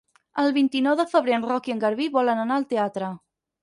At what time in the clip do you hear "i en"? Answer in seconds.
1.71-1.87